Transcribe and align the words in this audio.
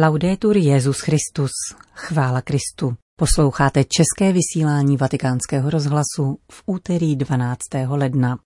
Laudetur 0.00 0.56
Jezus 0.56 1.00
Christus. 1.00 1.50
Chvála 1.94 2.40
Kristu. 2.40 2.94
Posloucháte 3.16 3.84
české 3.84 4.32
vysílání 4.32 4.96
Vatikánského 4.96 5.70
rozhlasu 5.70 6.38
v 6.52 6.62
úterý 6.66 7.16
12. 7.16 7.58
ledna. 7.88 8.38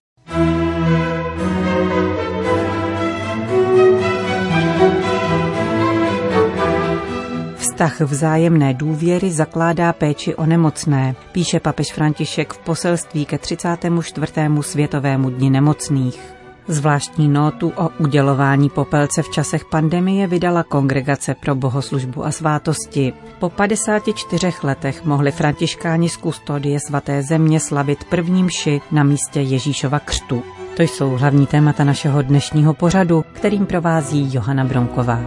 Vztah 7.55 8.01
vzájemné 8.01 8.73
důvěry 8.73 9.31
zakládá 9.31 9.93
péči 9.93 10.35
o 10.35 10.45
nemocné, 10.45 11.15
píše 11.31 11.59
papež 11.59 11.93
František 11.93 12.53
v 12.53 12.57
poselství 12.57 13.25
ke 13.25 13.37
34. 13.37 14.33
světovému 14.61 15.29
dni 15.29 15.49
nemocných. 15.49 16.42
Zvláštní 16.67 17.27
nótu 17.27 17.73
o 17.75 17.89
udělování 17.99 18.69
popelce 18.69 19.21
v 19.21 19.29
časech 19.29 19.65
pandemie 19.65 20.27
vydala 20.27 20.63
Kongregace 20.63 21.35
pro 21.35 21.55
bohoslužbu 21.55 22.25
a 22.25 22.31
svátosti. 22.31 23.13
Po 23.39 23.49
54 23.49 24.47
letech 24.63 25.05
mohli 25.05 25.31
františkáni 25.31 26.09
z 26.09 26.17
kustodie 26.17 26.79
svaté 26.79 27.23
země 27.23 27.59
slavit 27.59 28.03
první 28.03 28.43
mši 28.43 28.81
na 28.91 29.03
místě 29.03 29.41
Ježíšova 29.41 29.99
křtu. 29.99 30.43
To 30.77 30.83
jsou 30.83 31.09
hlavní 31.09 31.47
témata 31.47 31.83
našeho 31.83 32.21
dnešního 32.21 32.73
pořadu, 32.73 33.25
kterým 33.33 33.65
provází 33.65 34.29
Johana 34.33 34.63
Bronková. 34.63 35.19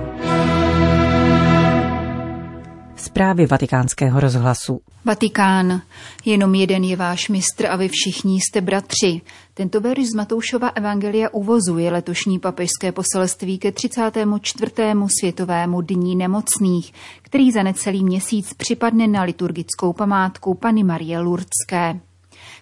Zprávy 3.06 3.46
vatikánského 3.46 4.20
rozhlasu. 4.20 4.80
Vatikán. 5.04 5.82
Jenom 6.24 6.54
jeden 6.54 6.84
je 6.84 6.96
váš 6.96 7.28
mistr 7.28 7.66
a 7.66 7.76
vy 7.76 7.88
všichni 7.88 8.40
jste 8.40 8.60
bratři. 8.60 9.20
Tento 9.54 9.80
verš 9.80 10.06
z 10.06 10.14
Matoušova 10.14 10.68
evangelia 10.68 11.28
uvozuje 11.32 11.90
letošní 11.90 12.38
papežské 12.38 12.92
poselství 12.92 13.58
ke 13.58 13.72
34. 13.72 14.72
světovému 15.20 15.80
dní 15.80 16.16
nemocných, 16.16 16.92
který 17.22 17.52
za 17.52 17.62
necelý 17.62 18.04
měsíc 18.04 18.54
připadne 18.54 19.06
na 19.06 19.22
liturgickou 19.22 19.92
památku 19.92 20.54
Pany 20.54 20.84
Marie 20.84 21.18
Lurdské. 21.18 22.00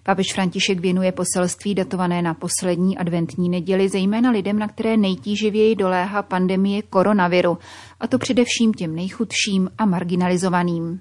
Papež 0.07 0.27
František 0.35 0.81
věnuje 0.81 1.13
poselství 1.13 1.75
datované 1.75 2.23
na 2.23 2.35
poslední 2.35 2.99
adventní 2.99 3.49
neděli 3.49 3.89
zejména 3.89 4.31
lidem, 4.31 4.59
na 4.59 4.69
které 4.69 4.97
nejtíživěji 4.97 5.77
doléhá 5.77 6.23
pandemie 6.23 6.83
koronaviru, 6.83 7.59
a 8.01 8.07
to 8.07 8.19
především 8.19 8.73
těm 8.73 8.95
nejchudším 8.95 9.71
a 9.79 9.85
marginalizovaným. 9.85 11.01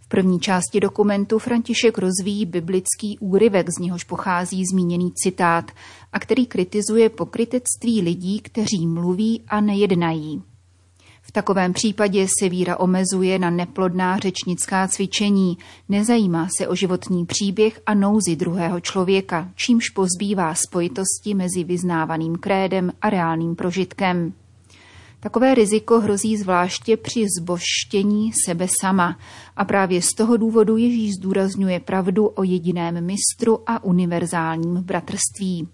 V 0.00 0.08
první 0.08 0.40
části 0.40 0.80
dokumentu 0.80 1.38
František 1.38 1.98
rozvíjí 1.98 2.46
biblický 2.46 3.18
úryvek, 3.20 3.66
z 3.70 3.78
něhož 3.78 4.04
pochází 4.04 4.64
zmíněný 4.72 5.12
citát, 5.12 5.70
a 6.12 6.18
který 6.18 6.46
kritizuje 6.46 7.08
pokrytectví 7.08 8.02
lidí, 8.02 8.40
kteří 8.40 8.86
mluví 8.86 9.42
a 9.48 9.60
nejednají. 9.60 10.42
V 11.28 11.32
takovém 11.32 11.72
případě 11.72 12.26
se 12.38 12.48
víra 12.48 12.80
omezuje 12.80 13.38
na 13.38 13.50
neplodná 13.50 14.18
řečnická 14.18 14.88
cvičení, 14.88 15.58
nezajímá 15.88 16.48
se 16.58 16.68
o 16.68 16.74
životní 16.74 17.26
příběh 17.26 17.80
a 17.86 17.94
nouzi 17.94 18.36
druhého 18.36 18.80
člověka, 18.80 19.50
čímž 19.54 19.88
pozbývá 19.88 20.54
spojitosti 20.54 21.34
mezi 21.34 21.64
vyznávaným 21.64 22.36
krédem 22.36 22.92
a 23.02 23.10
reálným 23.10 23.56
prožitkem. 23.56 24.32
Takové 25.20 25.54
riziko 25.54 26.00
hrozí 26.00 26.36
zvláště 26.36 26.96
při 26.96 27.26
zboštění 27.40 28.32
sebe 28.46 28.66
sama 28.80 29.18
a 29.56 29.64
právě 29.64 30.02
z 30.02 30.12
toho 30.12 30.36
důvodu 30.36 30.76
Ježíš 30.76 31.14
zdůrazňuje 31.14 31.80
pravdu 31.80 32.26
o 32.26 32.42
jediném 32.42 33.06
mistru 33.06 33.70
a 33.70 33.84
univerzálním 33.84 34.74
bratrství. 34.74 35.68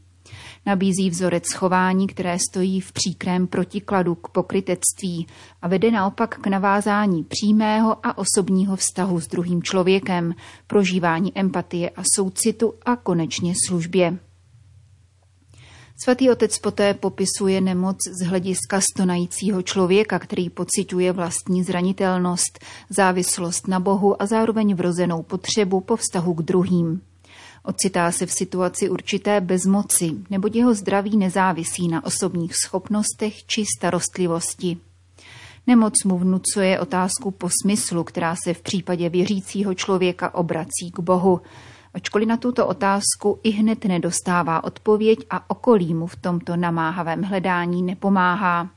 Nabízí 0.66 1.10
vzorec 1.10 1.52
chování, 1.52 2.06
které 2.06 2.38
stojí 2.50 2.80
v 2.80 2.92
příkrém 2.92 3.46
protikladu 3.46 4.14
k 4.14 4.28
pokrytectví 4.28 5.26
a 5.62 5.68
vede 5.68 5.90
naopak 5.90 6.38
k 6.38 6.46
navázání 6.46 7.24
přímého 7.24 8.06
a 8.06 8.18
osobního 8.18 8.76
vztahu 8.76 9.20
s 9.20 9.26
druhým 9.26 9.62
člověkem, 9.62 10.34
prožívání 10.66 11.38
empatie 11.38 11.90
a 11.90 12.02
soucitu 12.14 12.74
a 12.86 12.96
konečně 12.96 13.54
službě. 13.68 14.18
Svatý 15.96 16.30
otec 16.30 16.58
poté 16.58 16.94
popisuje 16.94 17.60
nemoc 17.60 17.96
z 18.20 18.26
hlediska 18.26 18.80
stonajícího 18.80 19.62
člověka, 19.62 20.18
který 20.18 20.50
pociťuje 20.50 21.12
vlastní 21.12 21.64
zranitelnost, 21.64 22.64
závislost 22.90 23.68
na 23.68 23.80
Bohu 23.80 24.22
a 24.22 24.26
zároveň 24.26 24.74
vrozenou 24.74 25.22
potřebu 25.22 25.80
po 25.80 25.96
vztahu 25.96 26.34
k 26.34 26.42
druhým. 26.42 27.00
Ocitá 27.66 28.12
se 28.12 28.26
v 28.26 28.32
situaci 28.32 28.90
určité 28.90 29.40
bezmoci, 29.40 30.10
neboť 30.30 30.56
jeho 30.56 30.74
zdraví 30.74 31.16
nezávisí 31.16 31.88
na 31.88 32.04
osobních 32.04 32.56
schopnostech 32.56 33.46
či 33.46 33.64
starostlivosti. 33.78 34.76
Nemoc 35.66 36.04
mu 36.04 36.18
vnucuje 36.18 36.80
otázku 36.80 37.30
po 37.30 37.48
smyslu, 37.62 38.04
která 38.04 38.36
se 38.44 38.54
v 38.54 38.62
případě 38.62 39.08
věřícího 39.08 39.74
člověka 39.74 40.34
obrací 40.34 40.90
k 40.92 41.00
Bohu, 41.00 41.40
ačkoliv 41.94 42.28
na 42.28 42.36
tuto 42.36 42.66
otázku 42.66 43.38
i 43.42 43.50
hned 43.50 43.84
nedostává 43.84 44.64
odpověď 44.64 45.18
a 45.30 45.50
okolí 45.50 45.94
mu 45.94 46.06
v 46.06 46.16
tomto 46.16 46.56
namáhavém 46.56 47.22
hledání 47.22 47.82
nepomáhá. 47.82 48.68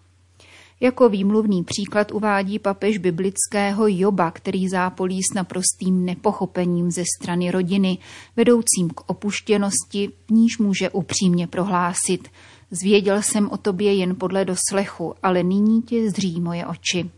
Jako 0.80 1.10
výmluvný 1.10 1.64
příklad 1.64 2.12
uvádí 2.12 2.60
papež 2.60 2.98
biblického 2.98 3.88
Joba, 3.88 4.32
který 4.32 4.70
zápolí 4.70 5.20
s 5.24 5.34
naprostým 5.36 6.06
nepochopením 6.06 6.92
ze 6.92 7.04
strany 7.22 7.52
rodiny, 7.52 7.98
vedoucím 8.36 8.90
k 8.96 9.10
opuštěnosti, 9.10 10.10
níž 10.30 10.58
může 10.58 10.90
upřímně 10.90 11.48
prohlásit. 11.48 12.30
Zvěděl 12.72 13.22
jsem 13.22 13.50
o 13.50 13.58
tobě 13.58 13.94
jen 13.94 14.16
podle 14.16 14.46
doslechu, 14.46 15.16
ale 15.24 15.44
nyní 15.44 15.82
tě 15.82 16.10
zří 16.10 16.42
moje 16.42 16.66
oči. 16.66 17.10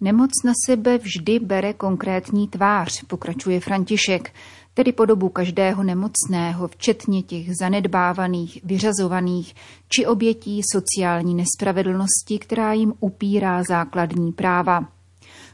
Nemoc 0.00 0.30
na 0.44 0.52
sebe 0.66 0.98
vždy 0.98 1.38
bere 1.38 1.72
konkrétní 1.72 2.48
tvář, 2.48 3.02
pokračuje 3.06 3.60
František, 3.60 4.34
tedy 4.78 4.92
podobu 4.92 5.28
každého 5.28 5.82
nemocného, 5.82 6.68
včetně 6.68 7.22
těch 7.22 7.56
zanedbávaných, 7.56 8.60
vyřazovaných 8.64 9.54
či 9.88 10.06
obětí 10.06 10.60
sociální 10.72 11.34
nespravedlnosti, 11.34 12.38
která 12.38 12.72
jim 12.72 12.94
upírá 13.00 13.62
základní 13.62 14.32
práva. 14.32 14.88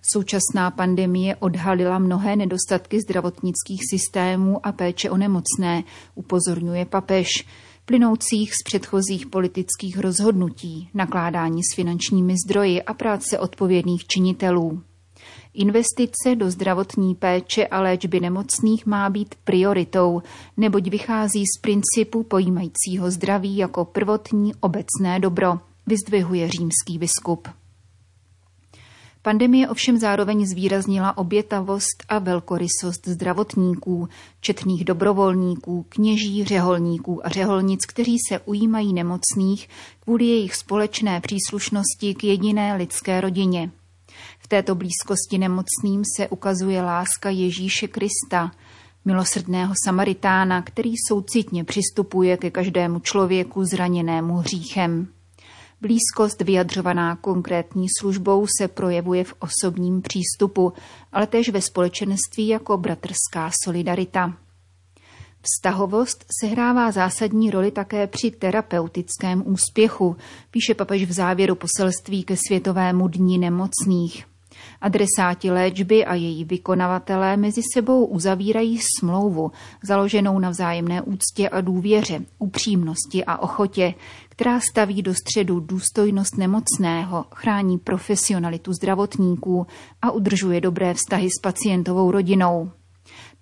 Současná 0.02 0.70
pandemie 0.70 1.36
odhalila 1.36 1.98
mnohé 1.98 2.36
nedostatky 2.36 3.00
zdravotnických 3.00 3.80
systémů 3.90 4.66
a 4.66 4.72
péče 4.72 5.10
o 5.10 5.16
nemocné, 5.16 5.84
upozorňuje 6.14 6.84
papež, 6.84 7.28
plynoucích 7.84 8.54
z 8.54 8.62
předchozích 8.64 9.26
politických 9.26 9.98
rozhodnutí, 9.98 10.88
nakládání 10.94 11.60
s 11.64 11.74
finančními 11.74 12.34
zdroji 12.46 12.82
a 12.82 12.94
práce 12.94 13.38
odpovědných 13.38 14.06
činitelů. 14.06 14.82
Investice 15.56 16.34
do 16.34 16.50
zdravotní 16.50 17.14
péče 17.14 17.66
a 17.66 17.80
léčby 17.80 18.20
nemocných 18.20 18.86
má 18.86 19.10
být 19.10 19.34
prioritou, 19.44 20.22
neboť 20.56 20.88
vychází 20.88 21.44
z 21.46 21.60
principu 21.60 22.22
pojímajícího 22.22 23.10
zdraví 23.10 23.56
jako 23.56 23.84
prvotní 23.84 24.54
obecné 24.54 25.20
dobro, 25.20 25.58
vyzdvihuje 25.86 26.48
římský 26.48 26.98
biskup. 26.98 27.48
Pandemie 29.22 29.68
ovšem 29.68 29.98
zároveň 29.98 30.46
zvýraznila 30.46 31.18
obětavost 31.18 32.04
a 32.08 32.18
velkorysost 32.18 33.08
zdravotníků, 33.08 34.08
četných 34.40 34.84
dobrovolníků, 34.84 35.86
kněží, 35.88 36.44
řeholníků 36.44 37.26
a 37.26 37.28
řeholnic, 37.28 37.86
kteří 37.86 38.16
se 38.28 38.38
ujímají 38.38 38.92
nemocných 38.92 39.68
kvůli 40.00 40.24
jejich 40.24 40.54
společné 40.54 41.20
příslušnosti 41.20 42.14
k 42.14 42.24
jediné 42.24 42.76
lidské 42.76 43.20
rodině– 43.20 43.70
v 44.44 44.48
této 44.48 44.74
blízkosti 44.74 45.38
nemocným 45.38 46.02
se 46.16 46.28
ukazuje 46.28 46.82
láska 46.82 47.30
Ježíše 47.30 47.88
Krista, 47.88 48.50
milosrdného 49.04 49.74
Samaritána, 49.84 50.62
který 50.62 50.92
soucitně 51.08 51.64
přistupuje 51.64 52.36
ke 52.36 52.50
každému 52.50 53.00
člověku 53.00 53.64
zraněnému 53.64 54.34
hříchem. 54.34 55.08
Blízkost 55.80 56.42
vyjadřovaná 56.42 57.16
konkrétní 57.16 57.86
službou 58.00 58.46
se 58.58 58.68
projevuje 58.68 59.24
v 59.24 59.34
osobním 59.38 60.02
přístupu, 60.02 60.72
ale 61.12 61.26
též 61.26 61.48
ve 61.48 61.60
společenství 61.60 62.48
jako 62.48 62.76
bratrská 62.76 63.50
solidarita. 63.64 64.34
Vztahovost 65.42 66.24
sehrává 66.40 66.90
zásadní 66.92 67.50
roli 67.50 67.70
také 67.70 68.06
při 68.06 68.30
terapeutickém 68.30 69.42
úspěchu, 69.46 70.16
píše 70.50 70.74
papež 70.74 71.04
v 71.04 71.12
závěru 71.12 71.54
poselství 71.54 72.24
ke 72.24 72.36
Světovému 72.36 73.08
dní 73.08 73.38
nemocných. 73.38 74.33
Adresáti 74.80 75.50
léčby 75.50 76.04
a 76.04 76.14
její 76.14 76.44
vykonavatelé 76.44 77.36
mezi 77.36 77.60
sebou 77.74 78.04
uzavírají 78.04 78.78
smlouvu, 78.98 79.52
založenou 79.82 80.38
na 80.38 80.50
vzájemné 80.50 81.02
úctě 81.02 81.48
a 81.48 81.60
důvěře, 81.60 82.20
upřímnosti 82.38 83.24
a 83.24 83.38
ochotě, 83.38 83.94
která 84.28 84.60
staví 84.60 85.02
do 85.02 85.14
středu 85.14 85.60
důstojnost 85.60 86.38
nemocného, 86.38 87.24
chrání 87.34 87.78
profesionalitu 87.78 88.72
zdravotníků 88.72 89.66
a 90.02 90.10
udržuje 90.10 90.60
dobré 90.60 90.94
vztahy 90.94 91.28
s 91.38 91.40
pacientovou 91.42 92.10
rodinou. 92.10 92.70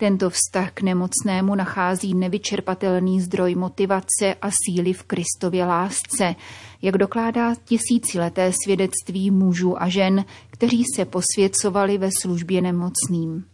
Tento 0.02 0.31
vztah 0.31 0.70
k 0.75 0.82
nemocnému 0.82 1.54
nachází 1.54 2.14
nevyčerpatelný 2.14 3.20
zdroj 3.20 3.54
motivace 3.54 4.34
a 4.43 4.49
síly 4.50 4.93
v 4.93 5.02
Kristově 5.02 5.64
lásce, 5.64 6.34
jak 6.82 6.99
dokládá 6.99 7.54
tisícileté 7.64 8.52
svědectví 8.64 9.31
mužů 9.31 9.82
a 9.82 9.88
žen, 9.88 10.25
kteří 10.50 10.84
se 10.96 11.04
posvěcovali 11.04 11.99
ve 11.99 12.08
službě 12.22 12.62
nemocným. 12.62 13.44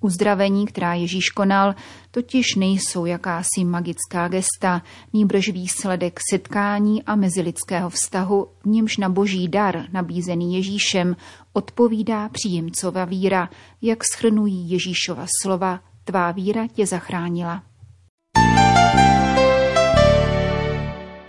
Uzdravení, 0.00 0.66
která 0.66 0.94
Ježíš 0.94 1.28
konal, 1.28 1.74
totiž 2.10 2.54
nejsou 2.54 3.04
jakási 3.04 3.64
magická 3.64 4.28
gesta, 4.28 4.82
nýbrž 5.12 5.48
výsledek 5.48 6.20
setkání 6.30 7.02
a 7.02 7.14
mezilidského 7.16 7.90
vztahu, 7.90 8.48
v 8.62 8.66
němž 8.66 8.96
na 8.96 9.08
boží 9.08 9.48
dar, 9.48 9.84
nabízený 9.92 10.54
Ježíšem, 10.54 11.16
odpovídá 11.52 12.28
příjemcova 12.28 13.04
víra, 13.04 13.50
jak 13.82 14.04
schrnují 14.04 14.70
Ježíšova 14.70 15.26
slova, 15.42 15.80
tvá 16.04 16.32
víra 16.32 16.66
tě 16.66 16.86
zachránila. 16.86 17.62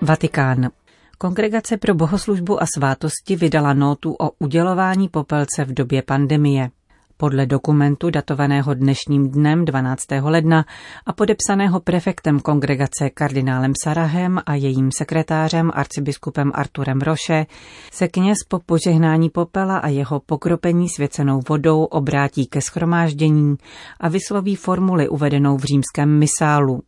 Vatikán. 0.01 0.69
Kongregace 1.17 1.77
pro 1.77 1.93
bohoslužbu 1.95 2.63
a 2.63 2.65
svátosti 2.75 3.35
vydala 3.35 3.73
nótu 3.73 4.13
o 4.13 4.31
udělování 4.39 5.09
popelce 5.09 5.65
v 5.65 5.73
době 5.73 6.01
pandemie. 6.01 6.69
Podle 7.17 7.45
dokumentu 7.45 8.09
datovaného 8.09 8.73
dnešním 8.73 9.31
dnem 9.31 9.65
12. 9.65 10.03
ledna 10.21 10.65
a 11.05 11.13
podepsaného 11.13 11.79
prefektem 11.79 12.39
kongregace 12.39 13.09
kardinálem 13.13 13.73
Sarahem 13.83 14.39
a 14.45 14.55
jejím 14.55 14.89
sekretářem 14.97 15.71
arcibiskupem 15.73 16.51
Arturem 16.53 17.01
Roše 17.01 17.45
se 17.91 18.07
kněz 18.07 18.37
po 18.47 18.59
požehnání 18.59 19.29
popela 19.29 19.77
a 19.77 19.87
jeho 19.87 20.19
pokropení 20.19 20.89
svěcenou 20.89 21.41
vodou 21.49 21.83
obrátí 21.83 22.47
ke 22.47 22.61
schromáždění 22.61 23.55
a 23.99 24.09
vysloví 24.09 24.55
formuli 24.55 25.09
uvedenou 25.09 25.57
v 25.57 25.63
římském 25.63 26.19
misálu. 26.19 26.81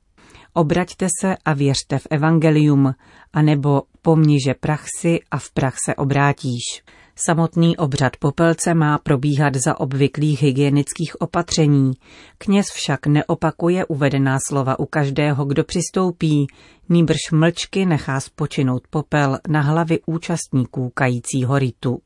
Obraťte 0.54 1.08
se 1.22 1.38
a 1.46 1.54
věřte 1.54 2.00
v 2.00 2.08
evangelium, 2.12 2.94
anebo 3.34 3.82
pomníže 4.02 4.54
prach 4.60 4.86
si 5.00 5.20
a 5.32 5.38
v 5.38 5.52
prach 5.52 5.76
se 5.86 5.96
obrátíš. 5.96 6.84
Samotný 7.20 7.78
obřad 7.78 8.18
popelce 8.18 8.74
má 8.74 8.98
probíhat 8.98 9.56
za 9.56 9.80
obvyklých 9.80 10.42
hygienických 10.44 11.22
opatření. 11.22 11.92
Kněz 12.38 12.66
však 12.74 13.08
neopakuje 13.08 13.86
uvedená 13.86 14.38
slova 14.48 14.80
u 14.80 14.86
každého, 14.86 15.46
kdo 15.46 15.64
přistoupí, 15.64 16.48
nýbrž 16.90 17.18
mlčky 17.34 17.86
nechá 17.86 18.20
spočinout 18.20 18.88
popel 18.90 19.40
na 19.48 19.62
hlavy 19.62 20.00
účastníků 20.06 20.92
kajícího 20.94 21.60
ritu. 21.60 22.00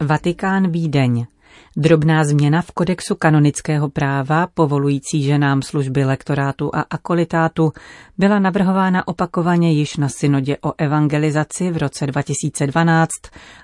Vatikán 0.00 0.70
Vídeň 0.70 1.26
Drobná 1.76 2.24
změna 2.24 2.62
v 2.62 2.72
kodexu 2.72 3.14
kanonického 3.14 3.90
práva, 3.90 4.46
povolující 4.54 5.22
ženám 5.22 5.62
služby 5.62 6.04
lektorátu 6.04 6.70
a 6.74 6.84
akolitátu, 6.90 7.72
byla 8.18 8.38
navrhována 8.38 9.08
opakovaně 9.08 9.72
již 9.72 9.96
na 9.96 10.08
synodě 10.08 10.56
o 10.64 10.72
evangelizaci 10.78 11.70
v 11.70 11.76
roce 11.76 12.06
2012 12.06 13.08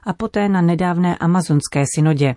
a 0.07 0.13
poté 0.13 0.49
na 0.49 0.61
nedávné 0.61 1.17
amazonské 1.17 1.85
synodě. 1.95 2.35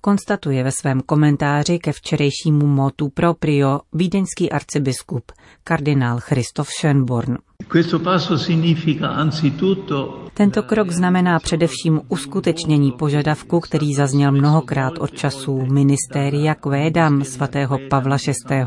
Konstatuje 0.00 0.64
ve 0.64 0.72
svém 0.72 1.00
komentáři 1.00 1.78
ke 1.78 1.92
včerejšímu 1.92 2.66
motu 2.66 3.08
proprio 3.08 3.80
vídeňský 3.92 4.52
arcibiskup 4.52 5.32
kardinál 5.64 6.20
Christoph 6.20 6.68
Schönborn. 6.68 7.36
Tento 10.34 10.62
krok 10.62 10.90
znamená 10.90 11.38
především 11.38 12.00
uskutečnění 12.08 12.92
požadavku, 12.92 13.60
který 13.60 13.94
zazněl 13.94 14.32
mnohokrát 14.32 14.92
od 14.98 15.12
časů 15.12 15.66
ministéria 15.66 16.54
Kvédam 16.54 17.24
svatého 17.24 17.78
Pavla 17.90 18.16
VI. 18.26 18.64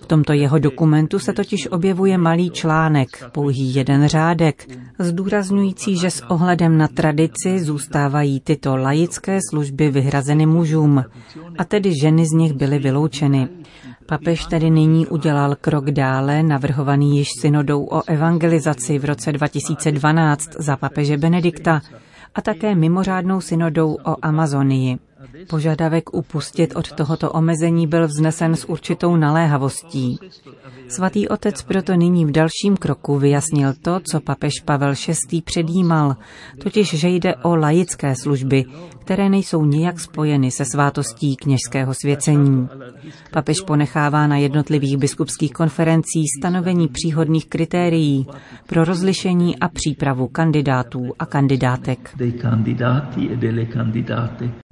V 0.00 0.06
tomto 0.06 0.32
jeho 0.32 0.58
dokumentu 0.58 1.18
se 1.18 1.32
totiž 1.32 1.66
objevuje 1.66 2.18
malý 2.18 2.50
článek, 2.50 3.08
pouhý 3.32 3.74
jeden 3.74 4.08
řádek, 4.08 4.66
zdůrazňující, 4.98 5.98
že 5.98 6.10
s 6.10 6.22
ohledem 6.28 6.78
na 6.78 6.88
tradici 6.88 7.58
zůstávají 7.58 8.40
tyto 8.40 8.76
laické 8.76 9.38
služby 9.50 9.90
vyhrazeny 9.90 10.46
mužům, 10.46 11.04
a 11.58 11.64
tedy 11.64 11.92
ženy 12.02 12.26
z 12.26 12.32
nich 12.32 12.52
byly 12.52 12.78
vyloučeny. 12.78 13.48
Papež 14.08 14.46
tedy 14.46 14.70
nyní 14.70 15.06
udělal 15.06 15.56
krok 15.60 15.90
dále, 15.90 16.42
navrhovaný 16.42 17.18
již 17.18 17.28
synodou 17.40 17.84
o 17.84 18.02
evangelizaci 18.06 18.98
v 18.98 19.04
roce 19.04 19.32
2012 19.32 20.48
za 20.58 20.76
papeže 20.76 21.16
Benedikta 21.16 21.80
a 22.34 22.40
také 22.40 22.74
mimořádnou 22.74 23.40
synodou 23.40 23.94
o 23.94 24.16
Amazonii. 24.22 24.98
Požadavek 25.48 26.14
upustit 26.14 26.76
od 26.76 26.92
tohoto 26.92 27.32
omezení 27.32 27.86
byl 27.86 28.06
vznesen 28.06 28.56
s 28.56 28.68
určitou 28.68 29.16
naléhavostí. 29.16 30.18
Svatý 30.88 31.28
otec 31.28 31.62
proto 31.62 31.96
nyní 31.96 32.26
v 32.26 32.30
dalším 32.30 32.76
kroku 32.76 33.18
vyjasnil 33.18 33.72
to, 33.82 34.00
co 34.10 34.20
papež 34.20 34.52
Pavel 34.64 34.94
VI. 35.30 35.42
předjímal, 35.42 36.16
totiž, 36.62 36.94
že 36.94 37.08
jde 37.08 37.34
o 37.36 37.56
laické 37.56 38.14
služby, 38.22 38.64
které 39.00 39.28
nejsou 39.28 39.64
nijak 39.64 40.00
spojeny 40.00 40.50
se 40.50 40.64
svátostí 40.64 41.36
kněžského 41.36 41.94
svěcení. 41.94 42.68
Papež 43.30 43.60
ponechává 43.60 44.26
na 44.26 44.36
jednotlivých 44.36 44.96
biskupských 44.96 45.52
konferencích 45.52 46.26
stanovení 46.40 46.88
příhodných 46.88 47.48
kritérií 47.48 48.26
pro 48.66 48.84
rozlišení 48.84 49.58
a 49.58 49.68
přípravu 49.68 50.28
kandidátů 50.28 51.12
a 51.18 51.26
kandidátek. 51.26 52.10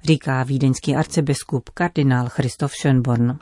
Říká 0.03 0.43
vídeňský 0.43 0.95
arcibiskup 0.95 1.69
kardinál 1.69 2.29
Christoph 2.29 2.73
Schönborn. 2.73 3.37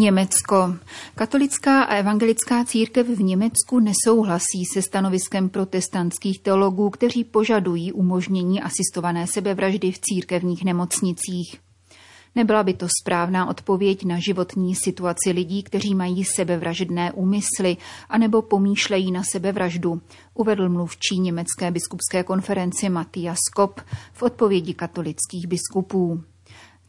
Německo. 0.00 0.74
Katolická 1.14 1.82
a 1.82 1.94
evangelická 1.94 2.64
církev 2.64 3.06
v 3.06 3.22
Německu 3.22 3.80
nesouhlasí 3.80 4.64
se 4.72 4.82
stanoviskem 4.82 5.48
protestantských 5.48 6.40
teologů, 6.40 6.90
kteří 6.90 7.24
požadují 7.24 7.92
umožnění 7.92 8.62
asistované 8.62 9.26
sebevraždy 9.26 9.92
v 9.92 9.98
církevních 9.98 10.64
nemocnicích. 10.64 11.60
Nebyla 12.34 12.62
by 12.62 12.74
to 12.74 12.86
správná 13.02 13.48
odpověď 13.48 14.04
na 14.04 14.18
životní 14.18 14.74
situaci 14.74 15.30
lidí, 15.30 15.62
kteří 15.62 15.94
mají 15.94 16.24
sebevražedné 16.24 17.12
úmysly 17.12 17.76
anebo 18.08 18.42
pomýšlejí 18.42 19.12
na 19.12 19.22
sebevraždu, 19.32 20.02
uvedl 20.34 20.68
mluvčí 20.68 21.18
německé 21.18 21.70
biskupské 21.70 22.24
konference 22.24 22.88
Matthias 22.88 23.38
Kopp 23.56 23.80
v 24.12 24.22
odpovědi 24.22 24.74
katolických 24.74 25.46
biskupů. 25.46 26.22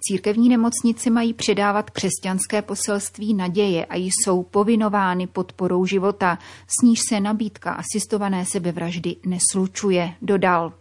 Církevní 0.03 0.49
nemocnice 0.49 1.09
mají 1.09 1.33
předávat 1.33 1.89
křesťanské 1.89 2.61
poselství 2.61 3.33
naděje 3.33 3.85
a 3.85 3.95
jsou 3.95 4.43
povinovány 4.43 5.27
podporou 5.27 5.85
života, 5.85 6.37
s 6.67 6.83
níž 6.83 6.99
se 7.09 7.19
nabídka 7.19 7.71
asistované 7.71 8.45
sebevraždy 8.45 9.15
neslučuje, 9.25 10.13
dodal. 10.21 10.73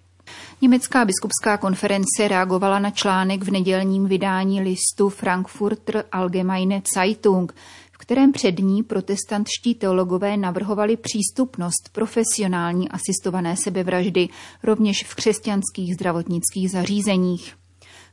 Německá 0.63 1.05
biskupská 1.05 1.57
konference 1.57 2.29
reagovala 2.29 2.79
na 2.79 2.91
článek 2.91 3.43
v 3.43 3.51
nedělním 3.51 4.07
vydání 4.07 4.61
listu 4.61 5.09
Frankfurter 5.09 6.05
Allgemeine 6.13 6.83
Zeitung, 6.95 7.55
v 7.93 7.99
kterém 7.99 8.33
před 8.33 8.59
ní 8.59 8.83
protestantští 8.83 9.75
teologové 9.75 10.37
navrhovali 10.37 10.97
přístupnost 10.97 11.89
profesionální 11.93 12.89
asistované 12.89 13.57
sebevraždy 13.57 14.29
rovněž 14.63 15.05
v 15.05 15.15
křesťanských 15.15 15.95
zdravotnických 15.95 16.71
zařízeních. 16.71 17.60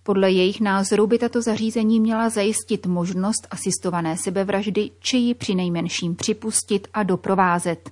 Podle 0.07 0.31
jejich 0.31 0.61
názoru 0.61 1.07
by 1.07 1.17
tato 1.17 1.41
zařízení 1.41 1.99
měla 1.99 2.29
zajistit 2.29 2.85
možnost 2.85 3.47
asistované 3.51 4.17
sebevraždy 4.17 4.91
či 4.99 5.17
ji 5.17 5.33
při 5.33 5.55
nejmenším 5.55 6.15
připustit 6.15 6.87
a 6.93 7.03
doprovázet. 7.03 7.89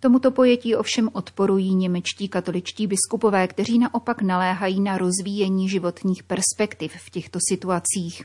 Tomuto 0.00 0.30
pojetí 0.30 0.76
ovšem 0.76 1.10
odporují 1.12 1.74
němečtí 1.74 2.28
katoličtí 2.28 2.86
biskupové, 2.86 3.48
kteří 3.48 3.78
naopak 3.78 4.22
naléhají 4.22 4.80
na 4.80 4.98
rozvíjení 4.98 5.68
životních 5.68 6.22
perspektiv 6.22 6.92
v 6.92 7.10
těchto 7.10 7.38
situacích. 7.48 8.24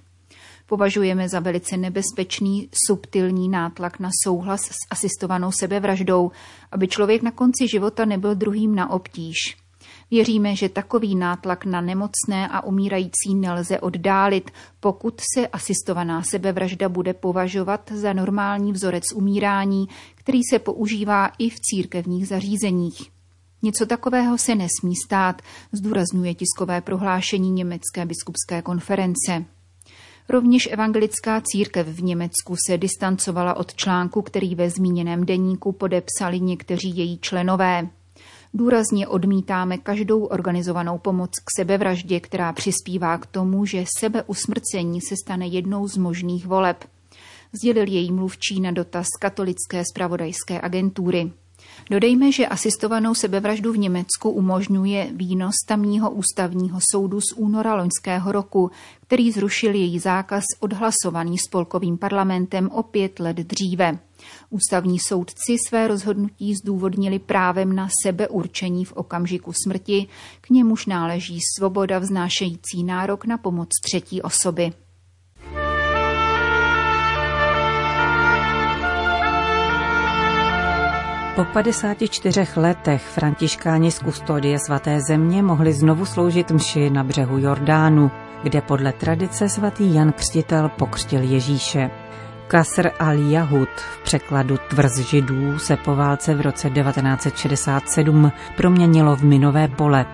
Považujeme 0.65 1.29
za 1.29 1.39
velice 1.39 1.77
nebezpečný 1.77 2.70
subtilní 2.88 3.50
nátlak 3.50 4.00
na 4.00 4.10
souhlas 4.24 4.62
s 4.62 4.77
asistovanou 4.89 5.51
sebevraždou, 5.51 6.32
aby 6.72 6.88
člověk 6.88 7.22
na 7.22 7.32
konci 7.32 7.67
života 7.67 8.05
nebyl 8.05 8.36
druhým 8.36 8.75
na 8.75 8.89
obtíž. 8.89 9.64
Věříme, 10.12 10.55
že 10.55 10.69
takový 10.69 11.15
nátlak 11.15 11.65
na 11.65 11.81
nemocné 11.81 12.47
a 12.47 12.63
umírající 12.63 13.35
nelze 13.35 13.79
oddálit, 13.79 14.51
pokud 14.79 15.21
se 15.35 15.47
asistovaná 15.47 16.24
sebevražda 16.24 16.89
bude 16.89 17.13
považovat 17.13 17.91
za 17.95 18.13
normální 18.13 18.71
vzorec 18.71 19.03
umírání, 19.13 19.88
který 20.15 20.39
se 20.50 20.59
používá 20.59 21.31
i 21.38 21.50
v 21.50 21.59
církevních 21.59 22.27
zařízeních. 22.27 23.12
Něco 23.62 23.85
takového 23.85 24.38
se 24.38 24.55
nesmí 24.55 24.95
stát, 25.05 25.41
zdůrazňuje 25.71 26.33
tiskové 26.33 26.81
prohlášení 26.81 27.51
Německé 27.51 28.05
biskupské 28.05 28.62
konference. 28.62 29.45
Rovněž 30.29 30.69
evangelická 30.71 31.41
církev 31.41 31.88
v 31.88 32.03
Německu 32.03 32.55
se 32.67 32.77
distancovala 32.77 33.53
od 33.53 33.75
článku, 33.75 34.21
který 34.21 34.55
ve 34.55 34.69
zmíněném 34.69 35.25
deníku 35.25 35.71
podepsali 35.71 36.39
někteří 36.39 36.97
její 36.97 37.17
členové. 37.17 37.89
Důrazně 38.57 39.07
odmítáme 39.07 39.77
každou 39.77 40.24
organizovanou 40.24 40.97
pomoc 40.97 41.31
k 41.39 41.43
sebevraždě, 41.59 42.19
která 42.19 42.53
přispívá 42.53 43.17
k 43.17 43.25
tomu, 43.25 43.65
že 43.65 43.85
sebeusmrcení 44.00 45.01
se 45.01 45.15
stane 45.25 45.47
jednou 45.47 45.88
z 45.88 45.97
možných 45.97 46.45
voleb. 46.45 46.83
Sdělil 47.51 47.88
její 47.88 48.12
mluvčí 48.12 48.59
na 48.59 48.71
dotaz 48.71 49.07
katolické 49.19 49.83
spravodajské 49.91 50.62
agentury. 50.62 51.31
Dodejme, 51.89 52.32
že 52.32 52.48
asistovanou 52.48 53.15
sebevraždu 53.15 53.74
v 53.74 53.77
Německu 53.77 54.29
umožňuje 54.29 55.10
výnos 55.13 55.55
tamního 55.67 56.12
ústavního 56.12 56.79
soudu 56.91 57.22
z 57.22 57.34
února 57.36 57.75
loňského 57.75 58.32
roku, 58.32 58.72
který 59.01 59.32
zrušil 59.32 59.75
její 59.75 60.00
zákaz 60.00 60.44
odhlasovaný 60.60 61.38
spolkovým 61.38 61.98
parlamentem 61.98 62.70
o 62.70 62.84
pět 62.84 63.20
let 63.20 63.38
dříve. 63.38 64.00
Ústavní 64.50 65.00
soudci 65.00 65.55
své 65.67 65.88
rozhodnutí 65.88 66.55
zdůvodnili 66.55 67.20
právem 67.20 67.75
na 67.75 67.89
sebeurčení 68.03 68.86
v 68.86 68.94
okamžiku 68.94 69.53
smrti, 69.53 70.08
k 70.41 70.50
němuž 70.50 70.86
náleží 70.86 71.39
svoboda 71.58 72.00
vznášející 72.00 72.84
nárok 72.84 73.25
na 73.25 73.38
pomoc 73.38 73.70
třetí 73.84 74.22
osoby. 74.22 74.72
Po 81.35 81.43
54 81.43 82.47
letech 82.55 83.01
františkáni 83.03 83.91
z 83.91 83.99
kustodie 83.99 84.59
svaté 84.59 85.01
země 85.01 85.43
mohli 85.43 85.73
znovu 85.73 86.05
sloužit 86.05 86.51
mši 86.51 86.89
na 86.89 87.03
břehu 87.03 87.37
Jordánu, 87.37 88.11
kde 88.43 88.61
podle 88.61 88.91
tradice 88.91 89.49
svatý 89.49 89.93
Jan 89.93 90.11
Křtitel 90.11 90.69
pokřtil 90.69 91.21
Ježíše. 91.21 91.89
Kasr 92.47 92.87
al-Jahud 92.99 93.67
v 93.75 94.03
překladu 94.03 94.57
tvrz 94.69 94.97
židů 94.97 95.59
se 95.59 95.77
po 95.77 95.95
válce 95.95 96.35
v 96.35 96.41
roce 96.41 96.69
1967 96.69 98.31
proměnilo 98.57 99.15
v 99.15 99.23
minové 99.23 99.67
pole. 99.67 100.05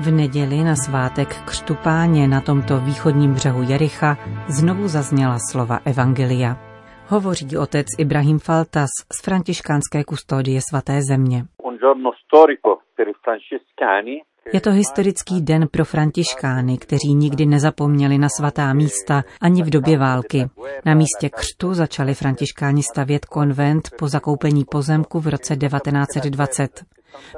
V 0.00 0.10
neděli 0.10 0.64
na 0.64 0.76
svátek 0.76 1.36
křtu 1.44 1.74
páně 1.74 2.28
na 2.28 2.40
tomto 2.40 2.80
východním 2.80 3.34
břehu 3.34 3.62
Jericha 3.62 4.18
znovu 4.48 4.88
zazněla 4.88 5.38
slova 5.50 5.78
Evangelia. 5.84 6.71
Hovoří 7.06 7.56
otec 7.56 7.86
Ibrahim 7.98 8.38
Faltas 8.38 8.88
z 9.12 9.24
františkánské 9.24 10.04
kustodie 10.04 10.60
svaté 10.70 11.00
země. 11.10 11.44
Je 14.52 14.60
to 14.60 14.70
historický 14.70 15.42
den 15.42 15.68
pro 15.70 15.84
františkány, 15.84 16.78
kteří 16.78 17.14
nikdy 17.14 17.46
nezapomněli 17.46 18.18
na 18.18 18.28
svatá 18.38 18.72
místa 18.72 19.22
ani 19.40 19.62
v 19.62 19.70
době 19.70 19.98
války. 19.98 20.44
Na 20.84 20.94
místě 20.94 21.30
křtu 21.30 21.74
začali 21.74 22.14
františkáni 22.14 22.82
stavět 22.82 23.24
konvent 23.24 23.82
po 23.98 24.08
zakoupení 24.08 24.64
pozemku 24.70 25.20
v 25.20 25.26
roce 25.26 25.56
1920. 25.56 26.84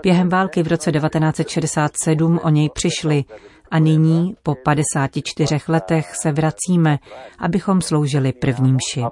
Během 0.03 0.29
války 0.29 0.63
v 0.63 0.69
roce 0.69 0.93
1967 0.93 2.41
o 2.45 2.49
něj 2.49 2.71
přišli 2.75 3.25
a 3.71 3.79
nyní, 3.79 4.35
po 4.43 4.55
54 4.55 5.57
letech, 5.69 6.17
se 6.17 6.33
vracíme, 6.33 6.99
abychom 7.39 7.81
sloužili 7.81 8.33
první 8.33 8.73
mši. 8.73 9.03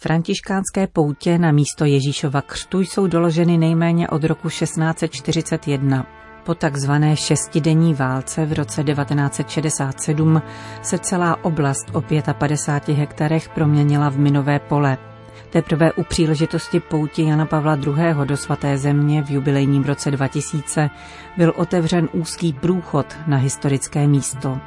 Františkánské 0.00 0.86
poutě 0.86 1.38
na 1.38 1.52
místo 1.52 1.84
Ježíšova 1.84 2.42
křtu 2.42 2.80
jsou 2.80 3.06
doloženy 3.06 3.58
nejméně 3.58 4.08
od 4.08 4.24
roku 4.24 4.48
1641. 4.48 6.06
Po 6.44 6.54
takzvané 6.54 7.16
šestidenní 7.16 7.94
válce 7.94 8.46
v 8.46 8.52
roce 8.52 8.84
1967 8.84 10.42
se 10.82 10.98
celá 10.98 11.44
oblast 11.44 11.86
o 11.94 12.02
55 12.38 12.94
hektarech 12.94 13.48
proměnila 13.48 14.08
v 14.08 14.18
minové 14.18 14.58
pole. 14.58 15.09
Teprve 15.50 15.92
u 15.92 16.02
příležitosti 16.02 16.80
pouti 16.80 17.22
Jana 17.22 17.46
Pavla 17.46 17.74
II. 17.74 18.14
do 18.24 18.36
svaté 18.36 18.78
země 18.78 19.22
v 19.22 19.30
jubilejním 19.30 19.84
roce 19.84 20.10
2000 20.10 20.90
byl 21.36 21.52
otevřen 21.56 22.08
úzký 22.12 22.52
průchod 22.52 23.06
na 23.26 23.36
historické 23.36 24.06
místo. 24.06 24.58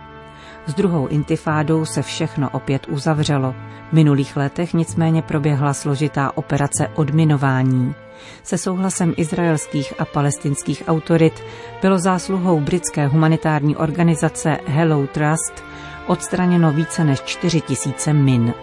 S 0.68 0.74
druhou 0.74 1.08
intifádou 1.08 1.86
se 1.86 2.02
všechno 2.02 2.50
opět 2.50 2.88
uzavřelo. 2.88 3.56
V 3.90 3.94
minulých 3.94 4.38
letech 4.38 4.74
nicméně 4.74 5.22
proběhla 5.22 5.74
složitá 5.74 6.38
operace 6.38 6.88
odminování. 6.96 7.96
Se 8.44 8.58
souhlasem 8.58 9.14
izraelských 9.18 9.94
a 10.00 10.06
palestinských 10.06 10.84
autorit 10.88 11.44
bylo 11.82 11.98
zásluhou 11.98 12.60
britské 12.60 13.08
humanitární 13.08 13.76
organizace 13.76 14.58
Hello 14.66 15.08
Trust 15.08 15.64
odstraněno 16.08 16.72
více 16.72 17.04
než 17.04 17.22
4 17.22 17.62
tisíce 17.62 18.14
min. 18.14 18.54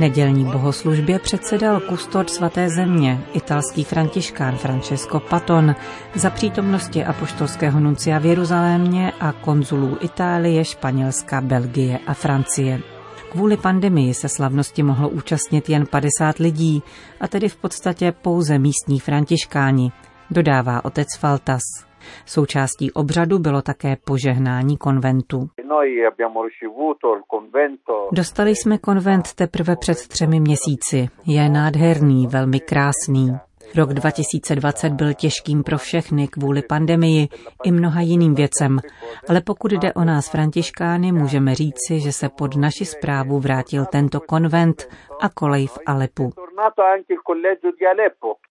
Nedělní 0.00 0.44
bohoslužbě 0.44 1.18
předsedal 1.18 1.80
kustod 1.80 2.30
svaté 2.30 2.70
země, 2.70 3.24
italský 3.32 3.84
františkán 3.84 4.56
Francesco 4.56 5.20
Paton, 5.20 5.74
za 6.14 6.30
přítomnosti 6.30 7.04
apoštolského 7.04 7.80
nuncia 7.80 8.18
v 8.18 8.26
Jeruzalémě 8.26 9.12
a 9.20 9.32
konzulů 9.32 9.98
Itálie, 10.00 10.64
Španělska, 10.64 11.40
Belgie 11.40 11.98
a 12.06 12.14
Francie. 12.14 12.80
Kvůli 13.30 13.56
pandemii 13.56 14.14
se 14.14 14.28
slavnosti 14.28 14.82
mohlo 14.82 15.08
účastnit 15.08 15.68
jen 15.68 15.86
50 15.86 16.38
lidí, 16.38 16.82
a 17.20 17.28
tedy 17.28 17.48
v 17.48 17.56
podstatě 17.56 18.12
pouze 18.12 18.58
místní 18.58 19.00
františkáni, 19.00 19.92
dodává 20.30 20.84
otec 20.84 21.08
Faltas. 21.18 21.89
Součástí 22.26 22.92
obřadu 22.92 23.38
bylo 23.38 23.62
také 23.62 23.96
požehnání 24.04 24.76
konventu. 24.76 25.48
Dostali 28.12 28.50
jsme 28.50 28.78
konvent 28.78 29.34
teprve 29.34 29.76
před 29.76 30.08
třemi 30.08 30.40
měsíci. 30.40 31.08
Je 31.26 31.48
nádherný, 31.48 32.26
velmi 32.26 32.60
krásný. 32.60 33.49
Rok 33.76 33.92
2020 33.94 34.92
byl 34.92 35.14
těžkým 35.14 35.62
pro 35.62 35.78
všechny 35.78 36.28
kvůli 36.28 36.62
pandemii 36.62 37.28
i 37.64 37.72
mnoha 37.72 38.00
jiným 38.00 38.34
věcem, 38.34 38.78
ale 39.28 39.40
pokud 39.40 39.72
jde 39.72 39.92
o 39.92 40.04
nás 40.04 40.30
františkány, 40.30 41.12
můžeme 41.12 41.54
říci, 41.54 42.00
že 42.00 42.12
se 42.12 42.28
pod 42.28 42.56
naši 42.56 42.84
zprávu 42.84 43.40
vrátil 43.40 43.84
tento 43.86 44.20
konvent 44.20 44.88
a 45.20 45.28
kolej 45.28 45.66
v 45.66 45.78
Alepu. 45.86 46.30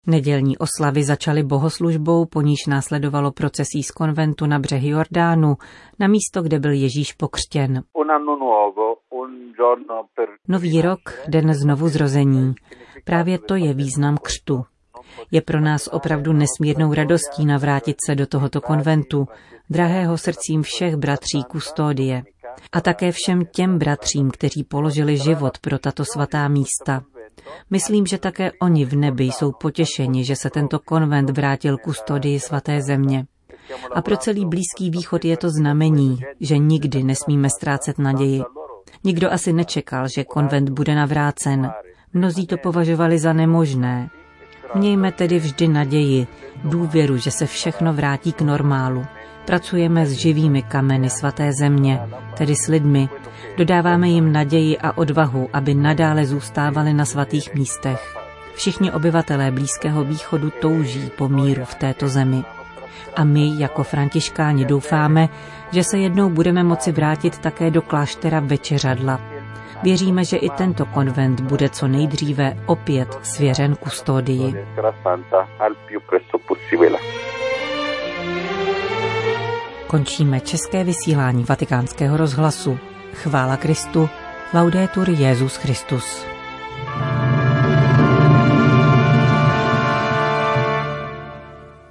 Nedělní 0.07 0.59
oslavy 0.59 1.03
začaly 1.03 1.43
bohoslužbou, 1.43 2.25
po 2.27 2.41
níž 2.41 2.67
následovalo 2.69 3.33
procesí 3.33 3.83
z 3.83 3.91
konventu 3.91 4.47
na 4.47 4.59
břehy 4.59 4.89
Jordánu, 4.89 5.55
na 5.99 6.07
místo, 6.09 6.43
kde 6.43 6.59
byl 6.59 6.73
Ježíš 6.73 7.13
pokřtěn. 7.13 7.83
Nový 10.49 10.83
rok, 10.83 11.01
den 11.29 11.55
znovu 11.55 11.89
zrození. 11.89 12.55
Právě 13.05 13.39
to 13.39 13.55
je 13.55 13.75
význam 13.75 14.17
křtu. 14.23 14.65
Je 15.31 15.41
pro 15.41 15.61
nás 15.61 15.89
opravdu 15.93 16.33
nesmírnou 16.33 16.95
radostí 16.95 17.47
navrátit 17.47 17.97
se 18.07 18.15
do 18.15 18.27
tohoto 18.27 18.61
konventu, 18.61 19.29
drahého 19.71 20.19
srdcím 20.19 20.63
všech 20.63 20.97
bratří 20.97 21.45
kustodie. 21.49 22.23
A 22.73 22.81
také 22.81 23.13
všem 23.13 23.45
těm 23.45 23.79
bratřím, 23.79 24.31
kteří 24.31 24.65
položili 24.65 25.19
život 25.19 25.59
pro 25.59 25.79
tato 25.79 26.05
svatá 26.05 26.49
místa. 26.49 27.03
Myslím, 27.71 28.07
že 28.07 28.19
také 28.19 28.53
oni 28.63 28.85
v 28.85 28.97
nebi 28.97 29.25
jsou 29.25 29.53
potěšeni, 29.53 30.25
že 30.25 30.37
se 30.37 30.51
tento 30.51 30.79
konvent 30.79 31.31
vrátil 31.31 31.79
kustodii 31.79 32.41
svaté 32.41 32.83
země. 32.83 33.27
A 33.95 34.03
pro 34.03 34.17
celý 34.17 34.47
Blízký 34.47 34.91
východ 34.91 35.25
je 35.25 35.37
to 35.37 35.51
znamení, 35.51 36.19
že 36.41 36.59
nikdy 36.59 37.03
nesmíme 37.03 37.49
ztrácet 37.51 37.99
naději. 37.99 38.43
Nikdo 39.05 39.33
asi 39.33 39.53
nečekal, 39.53 40.09
že 40.17 40.25
konvent 40.25 40.71
bude 40.71 40.95
navrácen. 40.95 41.71
Mnozí 42.13 42.47
to 42.47 42.57
považovali 42.57 43.19
za 43.19 43.33
nemožné. 43.33 44.11
Mějme 44.75 45.13
tedy 45.13 45.39
vždy 45.39 45.69
naději, 45.69 46.27
důvěru, 46.65 47.17
že 47.17 47.31
se 47.31 47.47
všechno 47.47 47.93
vrátí 47.93 48.33
k 48.33 48.41
normálu. 48.41 49.07
Pracujeme 49.45 50.07
s 50.07 50.13
živými 50.13 50.63
kameny 50.63 51.11
svaté 51.11 51.53
země, 51.53 52.01
tedy 52.37 52.55
s 52.57 52.69
lidmi. 52.69 53.09
Dodáváme 53.57 54.09
jim 54.09 54.33
naději 54.33 54.79
a 54.79 54.99
odvahu, 54.99 55.49
aby 55.53 55.75
nadále 55.75 56.27
zůstávali 56.27 56.95
na 56.95 57.05
svatých 57.05 57.55
místech. 57.55 58.17
Všichni 58.55 58.93
obyvatelé 58.93 59.51
Blízkého 59.51 60.05
východu 60.05 60.53
touží 60.61 61.11
po 61.19 61.29
míru 61.29 61.65
v 61.65 61.75
této 61.75 62.09
zemi. 62.09 62.45
A 63.17 63.25
my, 63.25 63.53
jako 63.59 63.83
františkáni, 63.83 64.65
doufáme, 64.65 65.29
že 65.73 65.85
se 65.85 65.99
jednou 65.99 66.31
budeme 66.31 66.63
moci 66.63 66.93
vrátit 66.93 67.39
také 67.39 67.71
do 67.71 67.83
kláštera 67.83 68.41
Večeřadla. 68.41 69.36
Věříme, 69.83 70.25
že 70.25 70.37
i 70.37 70.51
tento 70.51 70.87
konvent 70.87 71.41
bude 71.41 71.69
co 71.69 71.89
nejdříve 71.89 72.57
opět 72.67 73.19
svěřen 73.23 73.77
kustodii. 73.77 74.67
Končíme 79.87 80.41
české 80.41 80.85
vysílání 80.85 81.45
vatikánského 81.45 82.17
rozhlasu. 82.17 82.79
Chvála 83.13 83.57
Kristu. 83.57 84.09
Laudetur 84.55 85.11
Jezus 85.11 85.57
Christus. 85.57 86.36